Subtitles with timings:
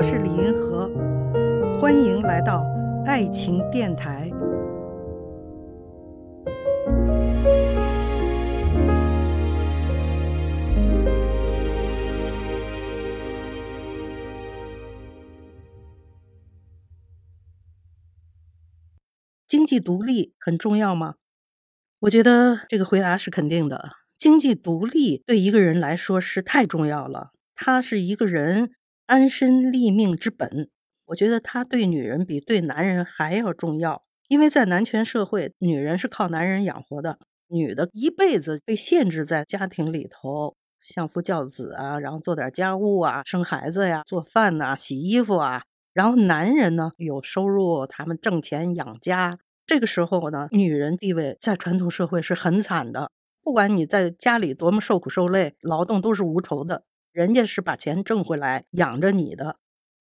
[0.00, 0.88] 我是李银河，
[1.78, 2.64] 欢迎来到
[3.04, 4.30] 爱情电台。
[19.46, 21.16] 经济独立很重要吗？
[21.98, 23.90] 我觉得这个回答是肯定的。
[24.16, 28.70] 经济独立对一个人来说是太重要了，它是一个人
[29.10, 30.70] 安身立命之本。
[31.06, 37.18] 我觉得它对女人比对男人还要重要，因为在男权社会，女人是靠男人养活的，
[37.48, 45.64] 女的一辈子被限制在家庭里头，相夫教子啊，然后做点家务啊，生孩子呀，做饭呐，洗衣服啊。
[45.92, 49.40] 然后男人呢有收入，他们挣钱养家。
[49.66, 53.10] 这个时候呢，女人地位在传统社会是很惨的。
[53.42, 59.56] 不管你在家里多么受苦受累，劳动都是无酬的，人家是把钱挣回来养着你的，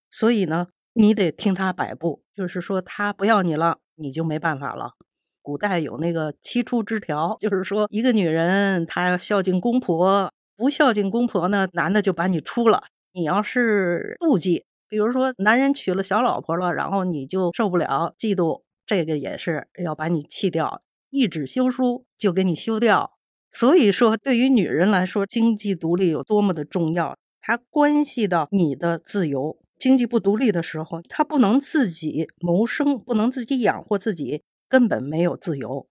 [0.10, 4.94] 所以呢，你得听他摆布，就是说他不要你了，你就没办法了。
[5.42, 12.84] 古代有那个七出之条，就是说一个女人她要孝敬公婆，不孝敬公婆呢，男的就把你出了。
[13.14, 23.19] 你要是妒忌，比如说男人娶了小老婆了，然后你就受不了嫉妒，这个也是要把你弃掉，一纸休书就给你休掉。
[23.52, 29.58] 所以说，对于女人来说，经济独立有多么的重要，它关系到你的自由。
[29.78, 35.88] 经济不独立的时候，她不能自己谋生，不能自己养活自己，根本没有自由。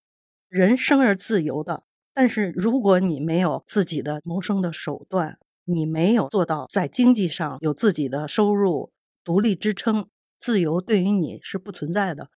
[0.48, 1.82] 人生而自由的，
[2.14, 8.90] 但是如果你没有自己的谋生的手段，你没有做到在经济上有自己的收入、
[9.24, 10.06] 独立支撑，
[10.40, 12.28] 自由对于你是不存在的。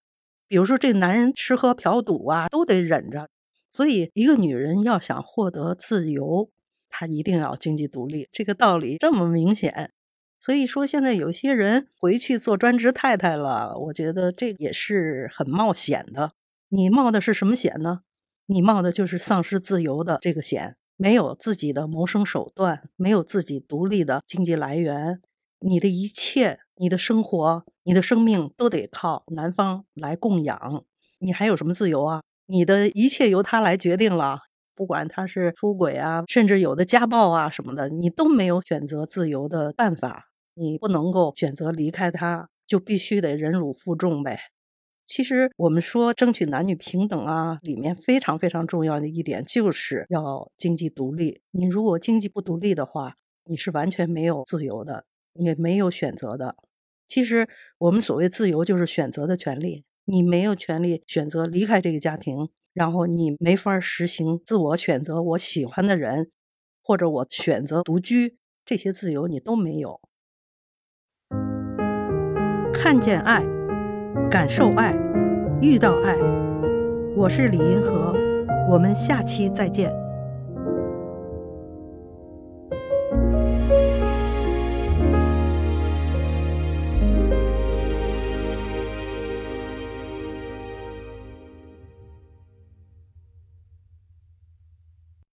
[0.48, 3.30] 比如说，这男人吃喝嫖赌啊，都得忍着。
[3.72, 6.52] 所以，一个女人要想获得自由，
[6.90, 8.28] 她一定要经济独立。
[8.32, 9.94] 这个道理这么明显。
[10.40, 16.34] 所以说，现在有些人回去做专职太太了，我觉得这也是很冒险的。
[16.70, 18.02] 你冒的是什么险呢？
[18.48, 20.76] 你冒的就是丧失自由的这个险。
[20.98, 25.20] 没有自己的谋生手段，没有自己独立的经济来源，
[25.60, 30.86] 你的一切、你的生活、你的生命都得靠男方来供养，
[31.18, 32.22] 你还有什么自由啊？
[32.52, 34.40] 你的一切由他来决定了，
[34.76, 40.28] 不管他是出轨啊，甚至有的家暴啊什么的，你都没有选择自由的办法。
[40.54, 44.38] 你不能够选择离开他，就必须得忍辱负重呗。
[45.08, 51.42] 其实我们说争取男女平等啊，里面非常非常重要的一点就是要经济独立。
[51.52, 56.58] 你如果经济不独立的话，你是完全没有自由的，也没有选择的。
[57.08, 57.48] 其实
[57.78, 59.86] 我们所谓自由，就是选择的权利。
[60.06, 66.32] 你没有权利选择离开这个家庭，然后你没法实行自我选择我喜欢的人，
[66.84, 70.02] 或者我选择独居，这些自由你都没有。
[72.74, 73.44] 看见爱，
[74.30, 74.96] 感受爱，
[75.62, 76.18] 遇到爱，
[77.16, 78.16] 我是李银河，
[78.72, 80.01] 我们下期再见。